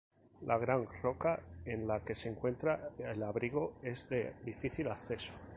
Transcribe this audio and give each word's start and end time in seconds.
La 0.47 0.57
gran 0.57 0.87
roca 1.03 1.39
en 1.63 1.87
la 1.87 1.99
que 2.03 2.15
se 2.15 2.27
encuentra 2.29 2.89
el 2.97 3.21
abrigo 3.21 3.75
es 3.83 4.09
de 4.09 4.33
difícil 4.43 4.87
acceso. 4.87 5.31